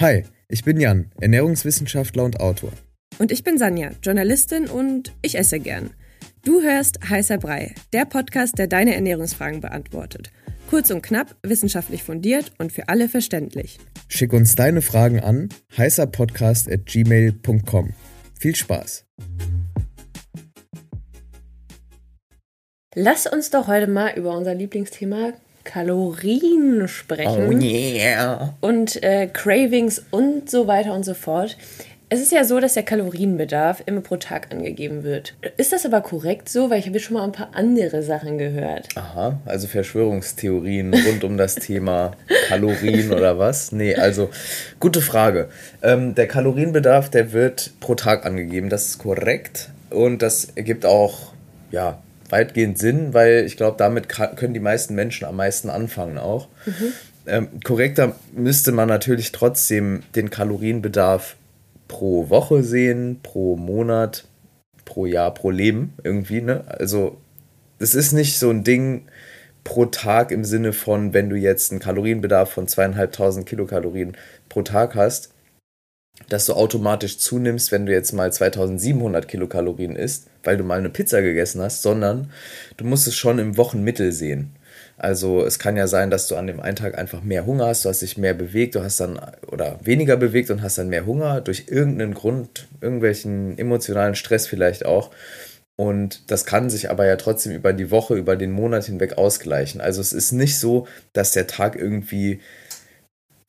[0.00, 2.72] Hi, ich bin Jan, Ernährungswissenschaftler und Autor.
[3.18, 5.90] Und ich bin Sanja, Journalistin und ich esse gern.
[6.42, 10.30] Du hörst Heißer Brei, der Podcast, der deine Ernährungsfragen beantwortet.
[10.70, 13.78] Kurz und knapp, wissenschaftlich fundiert und für alle verständlich.
[14.08, 17.92] Schick uns deine Fragen an heißerpodcast.gmail.com.
[18.38, 19.04] Viel Spaß!
[22.94, 25.34] Lass uns doch heute mal über unser Lieblingsthema
[25.64, 27.48] Kalorien sprechen.
[27.48, 28.54] Oh yeah.
[28.60, 31.56] Und äh, Cravings und so weiter und so fort.
[32.12, 35.36] Es ist ja so, dass der Kalorienbedarf immer pro Tag angegeben wird.
[35.56, 36.68] Ist das aber korrekt so?
[36.68, 38.88] Weil ich habe schon mal ein paar andere Sachen gehört.
[38.96, 42.16] Aha, also Verschwörungstheorien rund um das Thema
[42.48, 43.70] Kalorien oder was?
[43.70, 44.28] Nee, also
[44.80, 45.50] gute Frage.
[45.82, 49.70] Ähm, der Kalorienbedarf, der wird pro Tag angegeben, das ist korrekt.
[49.90, 51.32] Und das ergibt auch,
[51.70, 52.02] ja,
[52.32, 56.48] weitgehend Sinn, weil ich glaube, damit können die meisten Menschen am meisten anfangen auch.
[56.66, 56.92] Mhm.
[57.26, 61.36] Ähm, korrekter müsste man natürlich trotzdem den Kalorienbedarf
[61.88, 64.24] pro Woche sehen, pro Monat,
[64.84, 66.40] pro Jahr, pro Leben irgendwie.
[66.40, 66.64] Ne?
[66.66, 67.18] Also
[67.78, 69.06] es ist nicht so ein Ding
[69.64, 74.16] pro Tag im Sinne von, wenn du jetzt einen Kalorienbedarf von zweieinhalbtausend Kilokalorien
[74.48, 75.32] pro Tag hast,
[76.28, 80.90] dass du automatisch zunimmst, wenn du jetzt mal 2700 Kilokalorien isst, weil du mal eine
[80.90, 82.30] Pizza gegessen hast, sondern
[82.76, 84.54] du musst es schon im Wochenmittel sehen.
[84.96, 87.84] Also es kann ja sein, dass du an dem einen Tag einfach mehr Hunger hast,
[87.84, 91.06] du hast dich mehr bewegt, du hast dann oder weniger bewegt und hast dann mehr
[91.06, 95.10] Hunger durch irgendeinen Grund, irgendwelchen emotionalen Stress vielleicht auch.
[95.74, 99.80] Und das kann sich aber ja trotzdem über die Woche, über den Monat hinweg ausgleichen.
[99.80, 102.40] Also es ist nicht so, dass der Tag irgendwie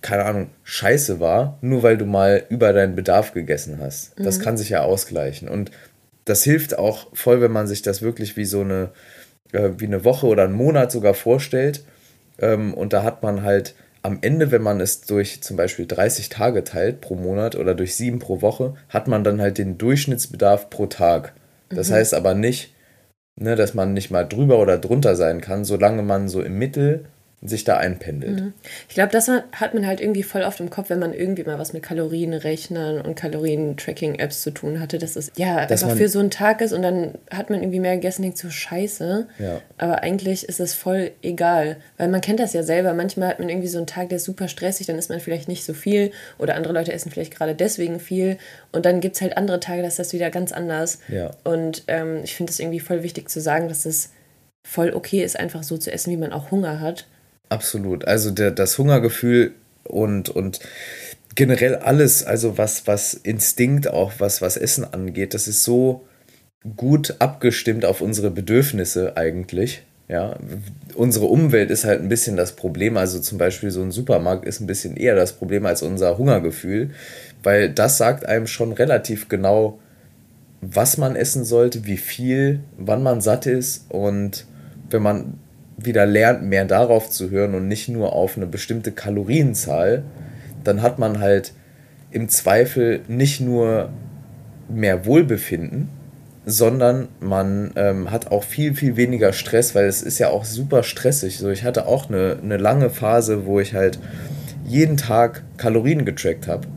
[0.02, 4.14] keine Ahnung, scheiße war, nur weil du mal über deinen Bedarf gegessen hast.
[4.18, 4.44] Das mhm.
[4.44, 5.48] kann sich ja ausgleichen.
[5.48, 5.72] Und
[6.26, 8.90] das hilft auch voll, wenn man sich das wirklich wie so eine,
[9.52, 11.84] äh, wie eine Woche oder einen Monat sogar vorstellt.
[12.40, 16.30] Ähm, und da hat man halt am Ende, wenn man es durch zum Beispiel 30
[16.30, 20.70] Tage teilt pro Monat oder durch sieben pro Woche, hat man dann halt den Durchschnittsbedarf
[20.70, 21.34] pro Tag.
[21.70, 21.94] Das mhm.
[21.96, 22.74] heißt aber nicht,
[23.36, 27.06] ne, dass man nicht mal drüber oder drunter sein kann, solange man so im Mittel
[27.44, 28.40] sich da einpendelt.
[28.40, 28.54] Mhm.
[28.88, 31.58] Ich glaube, das hat man halt irgendwie voll oft im Kopf, wenn man irgendwie mal
[31.58, 36.20] was mit Kalorienrechnern und Kalorien-Tracking-Apps zu tun hatte, dass es ja dass einfach für so
[36.20, 39.28] einen Tag ist und dann hat man irgendwie mehr gegessen denkt so scheiße.
[39.40, 39.60] Ja.
[39.80, 42.94] Aber eigentlich ist es voll egal, weil man kennt das ja selber.
[42.94, 45.48] Manchmal hat man irgendwie so einen Tag, der ist super stressig, dann isst man vielleicht
[45.48, 48.38] nicht so viel oder andere Leute essen vielleicht gerade deswegen viel
[48.72, 51.00] und dann gibt es halt andere Tage, da ist das wieder ganz anders.
[51.08, 51.32] Ja.
[51.44, 54.12] Und ähm, ich finde es irgendwie voll wichtig zu sagen, dass es
[54.64, 57.08] voll okay ist, einfach so zu essen, wie man auch Hunger hat
[57.52, 58.08] Absolut.
[58.08, 59.52] Also der, das Hungergefühl
[59.84, 60.62] und, und
[61.36, 66.06] generell alles, also was, was Instinkt auch, was, was Essen angeht, das ist so
[66.78, 69.84] gut abgestimmt auf unsere Bedürfnisse eigentlich.
[70.08, 70.38] Ja,
[70.96, 72.96] unsere Umwelt ist halt ein bisschen das Problem.
[72.96, 76.92] Also zum Beispiel so ein Supermarkt ist ein bisschen eher das Problem als unser Hungergefühl,
[77.44, 79.78] weil das sagt einem schon relativ genau,
[80.62, 84.46] was man essen sollte, wie viel, wann man satt ist und
[84.90, 85.34] wenn man
[85.78, 90.04] wieder lernt, mehr darauf zu hören und nicht nur auf eine bestimmte Kalorienzahl,
[90.64, 91.54] dann hat man halt
[92.12, 93.90] im Zweifel nicht nur
[94.70, 95.90] mehr Wohlbefinden,
[96.46, 100.84] sondern man ähm, hat auch viel, viel weniger Stress, weil es ist ja auch super
[100.84, 101.38] stressig.
[101.38, 104.00] So, ich hatte auch eine, eine lange Phase, wo ich halt
[104.66, 106.68] jeden Tag Kalorien getrackt habe.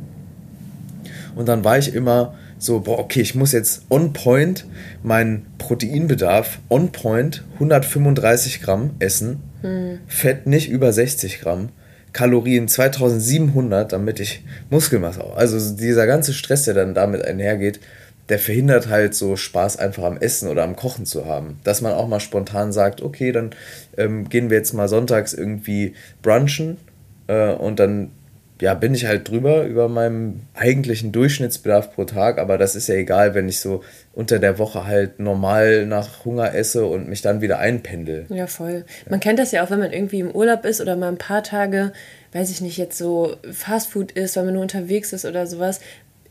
[1.35, 2.35] Und dann war ich immer
[2.65, 4.65] so, boah, okay, ich muss jetzt on point
[5.03, 9.99] meinen Proteinbedarf on point 135 Gramm essen, hm.
[10.07, 11.71] Fett nicht über 60 Gramm,
[12.13, 15.37] Kalorien 2700, damit ich Muskelmasse habe.
[15.37, 17.81] Also dieser ganze Stress, der dann damit einhergeht,
[18.29, 21.59] der verhindert halt so Spaß einfach am Essen oder am Kochen zu haben.
[21.65, 23.51] Dass man auch mal spontan sagt, okay, dann
[23.99, 26.79] ähm, gehen wir jetzt mal sonntags irgendwie brunchen
[27.27, 28.13] äh, und dann
[28.61, 32.95] ja, bin ich halt drüber über meinem eigentlichen Durchschnittsbedarf pro Tag, aber das ist ja
[32.95, 33.83] egal, wenn ich so
[34.13, 38.27] unter der Woche halt normal nach Hunger esse und mich dann wieder einpendel.
[38.29, 38.85] Ja, voll.
[39.11, 41.43] Man kennt das ja auch, wenn man irgendwie im Urlaub ist oder mal ein paar
[41.43, 41.93] Tage,
[42.33, 45.81] weiß ich nicht, jetzt so Fastfood isst, weil man nur unterwegs ist oder sowas.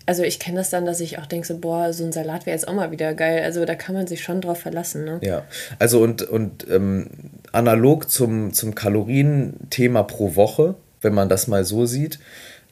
[0.05, 2.55] Also ich kenne das dann, dass ich auch denke, so, boah, so ein Salat wäre
[2.55, 3.41] jetzt auch mal wieder geil.
[3.43, 5.03] Also da kann man sich schon drauf verlassen.
[5.05, 5.19] Ne?
[5.21, 5.43] Ja,
[5.79, 7.07] also und, und ähm,
[7.51, 12.19] analog zum, zum Kalorienthema pro Woche wenn man das mal so sieht,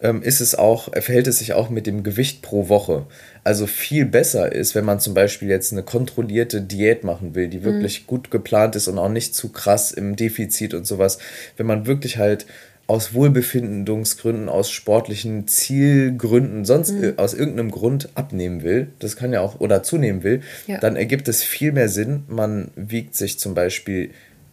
[0.01, 3.05] ähm, ist es auch, verhält es sich auch mit dem Gewicht pro Woche.
[3.43, 7.59] Also viel besser ist, wenn man zum Beispiel jetzt eine kontrollierte Diät machen will, die
[7.59, 7.63] mhm.
[7.63, 8.07] wirklich mhm.
[8.07, 11.19] gut geplant ist und auch nicht zu krass im Defizit und sowas.
[11.57, 12.45] Wenn man wirklich halt
[12.87, 17.13] aus Wohlbefindungsgründen, aus sportlichen Zielgründen, sonst mhm.
[17.17, 20.79] aus irgendeinem Grund abnehmen will, das kann ja auch, oder zunehmen will, ja.
[20.79, 22.23] dann ergibt es viel mehr Sinn.
[22.27, 24.09] Man wiegt sich zum Beispiel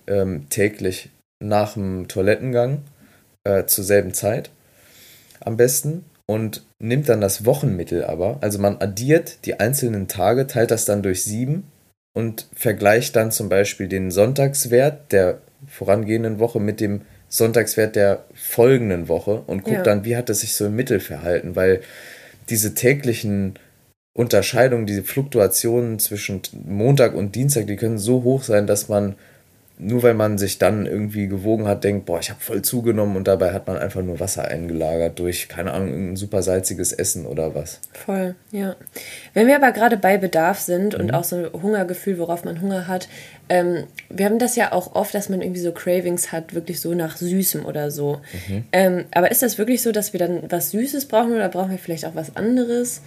[0.06, 1.10] ähm, täglich
[1.40, 2.82] nach dem Toilettengang
[3.44, 4.50] äh, zur selben Zeit.
[5.40, 8.38] am besten und nimmt dann das Wochenmittel aber.
[8.43, 11.64] Also man addiert die einzelnen Tage, teilt das dann durch sieben
[12.14, 19.08] und vergleicht dann zum Beispiel den Sonntagswert der vorangehenden Woche mit dem Sonntagswert der folgenden
[19.08, 19.82] Woche und guckt ja.
[19.82, 21.81] dann, wie hat es sich so im Mittel verhalten, weil
[22.49, 23.58] diese täglichen
[24.14, 29.14] Unterscheidungen, diese Fluktuationen zwischen Montag und Dienstag, die können so hoch sein, dass man
[29.78, 33.28] nur weil man sich dann irgendwie gewogen hat, denkt, boah, ich habe voll zugenommen und
[33.28, 37.54] dabei hat man einfach nur Wasser eingelagert durch, keine Ahnung, ein super salziges Essen oder
[37.54, 37.80] was.
[37.92, 38.75] Voll, ja.
[39.34, 41.00] Wenn wir aber gerade bei Bedarf sind mhm.
[41.00, 43.08] und auch so ein Hungergefühl, worauf man Hunger hat,
[43.48, 46.94] ähm, wir haben das ja auch oft, dass man irgendwie so Cravings hat, wirklich so
[46.94, 48.20] nach Süßem oder so.
[48.48, 48.64] Mhm.
[48.72, 51.78] Ähm, aber ist das wirklich so, dass wir dann was Süßes brauchen oder brauchen wir
[51.78, 53.00] vielleicht auch was anderes?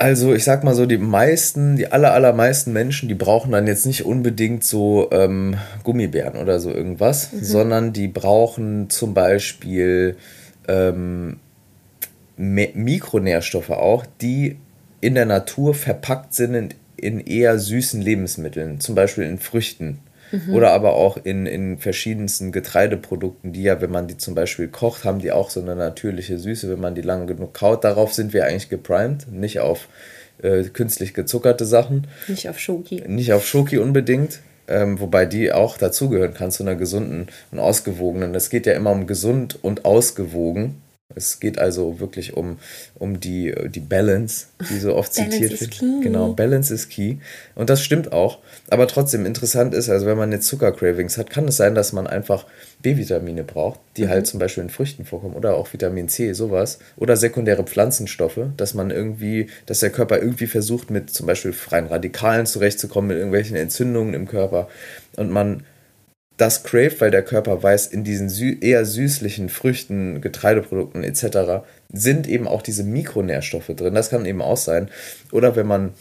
[0.00, 3.84] Also ich sag mal so, die meisten, die aller, allermeisten Menschen, die brauchen dann jetzt
[3.84, 7.42] nicht unbedingt so ähm, Gummibären oder so irgendwas, mhm.
[7.42, 10.16] sondern die brauchen zum Beispiel
[10.68, 11.40] ähm,
[12.36, 14.58] Mikronährstoffe auch, die
[15.00, 19.98] in der Natur verpackt sind in, in eher süßen Lebensmitteln, zum Beispiel in Früchten.
[20.32, 20.54] Mhm.
[20.54, 25.04] Oder aber auch in, in verschiedensten Getreideprodukten, die ja, wenn man die zum Beispiel kocht,
[25.04, 27.84] haben die auch so eine natürliche Süße, wenn man die lange genug kaut.
[27.84, 29.88] Darauf sind wir eigentlich geprimed, nicht auf
[30.42, 32.06] äh, künstlich gezuckerte Sachen.
[32.26, 33.02] Nicht auf Schoki.
[33.06, 34.40] Nicht auf Schoki unbedingt.
[34.70, 38.34] Ähm, wobei die auch dazugehören kann zu einer gesunden und ausgewogenen.
[38.34, 40.82] Es geht ja immer um gesund und ausgewogen.
[41.18, 42.58] Es geht also wirklich um,
[42.94, 45.78] um die, die Balance, die so oft zitiert wird.
[46.02, 47.16] Genau, Balance is key.
[47.54, 48.38] Und das stimmt auch.
[48.70, 52.06] Aber trotzdem interessant ist, also wenn man jetzt Zuckercravings hat, kann es sein, dass man
[52.06, 52.46] einfach
[52.82, 54.08] B-Vitamine braucht, die mhm.
[54.10, 56.78] halt zum Beispiel in Früchten vorkommen oder auch Vitamin C, sowas.
[56.96, 61.86] Oder sekundäre Pflanzenstoffe, dass man irgendwie, dass der Körper irgendwie versucht, mit zum Beispiel freien
[61.86, 64.68] Radikalen zurechtzukommen, mit irgendwelchen Entzündungen im Körper.
[65.16, 65.64] Und man
[66.38, 71.64] das crave, weil der Körper weiß, in diesen sü eher süßlichen Früchten, Getreideprodukten etc.
[71.92, 73.94] sind eben auch diese Mikronährstoffe drin.
[73.94, 74.88] Das kann eben auch sein.
[75.32, 75.92] Oder wenn man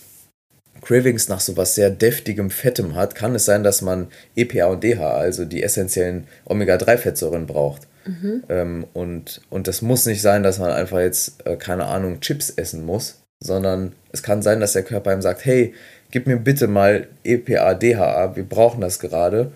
[0.82, 5.18] Cravings nach sowas sehr deftigem Fettem hat, kann es sein, dass man EPA und DHA,
[5.18, 7.88] also die essentiellen Omega-3-Fettsäuren braucht.
[8.06, 8.44] Mhm.
[8.48, 12.52] Ähm, und, und das muss nicht sein, dass man einfach jetzt, äh, keine Ahnung, Chips
[12.52, 15.74] essen muss, sondern es kann sein, dass der Körper ihm sagt, hey,
[16.12, 19.52] gib mir bitte mal EPA, DHA, wir brauchen das gerade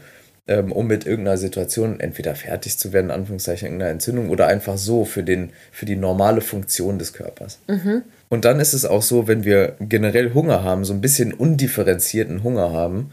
[0.48, 4.78] ähm, um mit irgendeiner Situation entweder fertig zu werden, in Anführungszeichen irgendeiner Entzündung, oder einfach
[4.78, 7.60] so für, den, für die normale Funktion des Körpers.
[7.68, 8.04] Mhm.
[8.30, 12.44] Und dann ist es auch so, wenn wir generell Hunger haben, so ein bisschen undifferenzierten
[12.44, 13.12] Hunger haben,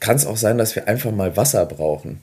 [0.00, 2.20] kann es auch sein, dass wir einfach mal Wasser brauchen.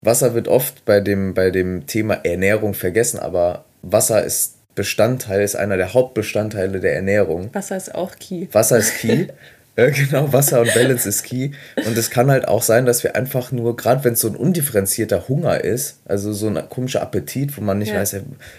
[0.00, 5.54] Wasser wird oft bei dem, bei dem Thema Ernährung vergessen, aber Wasser ist Bestandteil, ist
[5.54, 7.50] einer der Hauptbestandteile der Ernährung.
[7.52, 8.48] Wasser ist auch key.
[8.52, 9.26] Wasser ist key.
[9.74, 11.52] Äh, genau, Wasser und Balance ist key.
[11.76, 14.36] Und es kann halt auch sein, dass wir einfach nur, gerade wenn es so ein
[14.36, 18.00] undifferenzierter Hunger ist, also so ein komischer Appetit, wo man nicht ja.
[18.00, 18.16] weiß,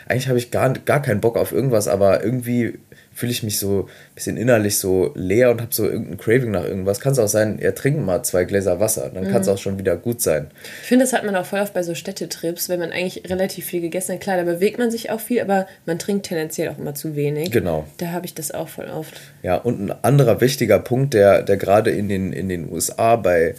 [0.08, 2.80] eigentlich habe ich gar, gar keinen Bock auf irgendwas, aber irgendwie
[3.14, 6.64] fühle ich mich so ein bisschen innerlich so leer und habe so irgendein Craving nach
[6.64, 7.00] irgendwas.
[7.00, 9.54] Kann es auch sein, er trinkt mal zwei Gläser Wasser, dann kann es mhm.
[9.54, 10.48] auch schon wieder gut sein.
[10.82, 13.66] Ich finde, das hat man auch voll oft bei so Städtetrips, wenn man eigentlich relativ
[13.66, 14.22] viel gegessen hat.
[14.22, 17.52] Klar, da bewegt man sich auch viel, aber man trinkt tendenziell auch immer zu wenig.
[17.52, 17.86] Genau.
[17.98, 19.20] Da habe ich das auch voll oft.
[19.42, 23.56] Ja, und ein anderer wichtiger Punkt, der, der gerade in den, in den USA bei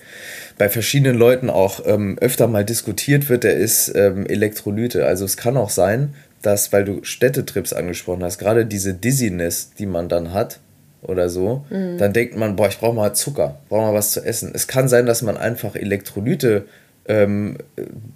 [0.58, 5.04] bei verschiedenen Leuten auch ähm, öfter mal diskutiert wird, der ist ähm, Elektrolyte.
[5.04, 6.14] Also es kann auch sein,
[6.46, 10.60] dass, weil du Städtetrips angesprochen hast, gerade diese Dizziness, die man dann hat
[11.02, 11.98] oder so, mhm.
[11.98, 14.52] dann denkt man, boah, ich brauche mal Zucker, brauche mal was zu essen.
[14.54, 16.66] Es kann sein, dass man einfach Elektrolyte
[17.06, 17.58] ähm,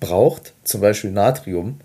[0.01, 1.81] braucht, zum Beispiel Natrium.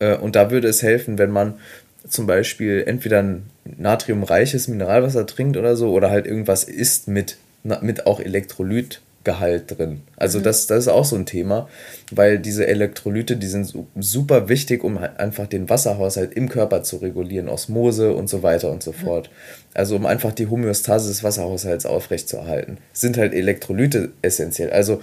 [0.00, 1.58] Äh, und da würde es helfen, wenn man
[2.06, 7.36] zum Beispiel entweder ein natriumreiches Mineralwasser trinkt oder so, oder halt irgendwas isst mit,
[7.82, 10.00] mit auch Elektrolyt Gehalt drin.
[10.16, 10.44] Also mhm.
[10.44, 11.68] das, das ist auch so ein Thema,
[12.10, 16.96] weil diese Elektrolyte, die sind super wichtig, um halt einfach den Wasserhaushalt im Körper zu
[16.96, 19.28] regulieren, Osmose und so weiter und so fort.
[19.74, 24.70] Also um einfach die Homöostase des Wasserhaushalts aufrechtzuerhalten, sind halt Elektrolyte essentiell.
[24.70, 25.02] Also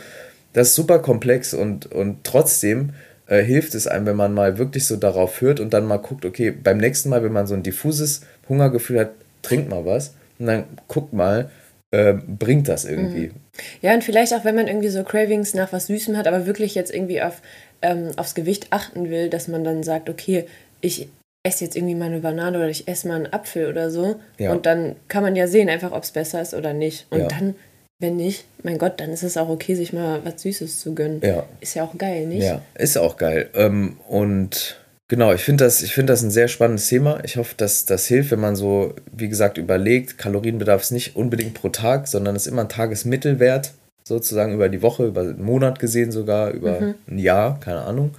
[0.54, 2.94] das ist super komplex und, und trotzdem
[3.28, 6.26] äh, hilft es einem, wenn man mal wirklich so darauf hört und dann mal guckt,
[6.26, 9.12] okay, beim nächsten Mal, wenn man so ein diffuses Hungergefühl hat,
[9.44, 11.52] trinkt mal was und dann guckt mal,
[11.96, 13.28] äh, bringt das irgendwie.
[13.28, 13.36] Mhm.
[13.82, 16.76] Ja, und vielleicht auch, wenn man irgendwie so Cravings nach was Süßem hat, aber wirklich
[16.76, 17.42] jetzt irgendwie auf,
[17.82, 20.46] ähm, aufs Gewicht achten will, dass man dann sagt, okay,
[20.82, 21.08] ich
[21.44, 24.20] esse jetzt irgendwie mal eine Banane oder ich esse mal einen Apfel oder so.
[24.38, 24.52] Ja.
[24.52, 27.08] Und dann kann man ja sehen, einfach, ob es besser ist oder nicht.
[27.12, 27.28] Und ja.
[27.28, 27.56] dann,
[28.00, 31.22] wenn nicht, mein Gott, dann ist es auch okay, sich mal was Süßes zu gönnen.
[31.24, 31.46] Ja.
[31.62, 32.44] Ist ja auch geil, nicht?
[32.44, 33.50] Ja, ist auch geil.
[33.54, 37.24] Ähm, und Genau, ich finde das, find das ein sehr spannendes Thema.
[37.24, 41.54] Ich hoffe, dass das hilft, wenn man so, wie gesagt, überlegt, Kalorienbedarf ist nicht unbedingt
[41.54, 46.12] pro Tag, sondern ist immer ein Tagesmittelwert, sozusagen über die Woche, über einen Monat gesehen
[46.12, 46.96] sogar, über mhm.
[47.08, 48.16] ein Jahr, keine Ahnung.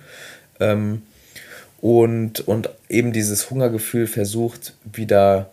[0.61, 1.03] Ähm,
[1.81, 5.51] und, und eben dieses Hungergefühl versucht wieder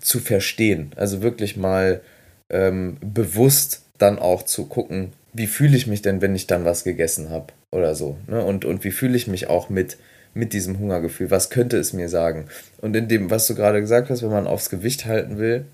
[0.00, 0.92] zu verstehen.
[0.94, 2.02] Also wirklich mal
[2.50, 6.84] ähm, bewusst dann auch zu gucken, wie fühle ich mich denn, wenn ich dann was
[6.84, 8.16] gegessen habe oder so.
[8.26, 8.42] Ne?
[8.44, 9.98] Und, und wie fühle ich mich auch mit,
[10.32, 11.30] mit diesem Hungergefühl?
[11.30, 12.46] Was könnte es mir sagen?
[12.80, 15.66] Und in dem, was du gerade gesagt hast, wenn man aufs Gewicht halten will,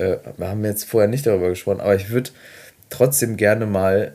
[0.00, 2.30] äh, wir haben jetzt vorher nicht darüber gesprochen, aber ich würde
[2.90, 4.14] trotzdem gerne mal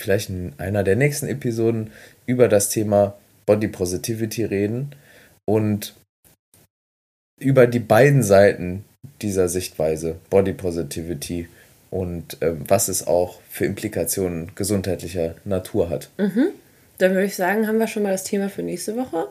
[0.00, 1.90] vielleicht in einer der nächsten Episoden
[2.26, 3.14] über das Thema
[3.46, 4.94] Body Positivity reden
[5.46, 5.94] und
[7.38, 8.84] über die beiden Seiten
[9.22, 11.48] dieser Sichtweise, Body Positivity
[11.90, 16.10] und äh, was es auch für Implikationen gesundheitlicher Natur hat.
[16.18, 16.48] Mhm.
[16.98, 19.28] Dann würde ich sagen, haben wir schon mal das Thema für nächste Woche.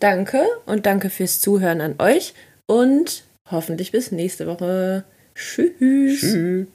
[0.00, 2.34] Danke und danke fürs Zuhören an euch
[2.66, 5.04] und hoffentlich bis nächste Woche.
[5.34, 6.20] Tschüss.
[6.20, 6.66] Tschüss.